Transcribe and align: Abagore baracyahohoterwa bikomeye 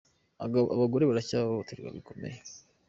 Abagore 0.77 1.03
baracyahohoterwa 1.09 1.89
bikomeye 1.97 2.37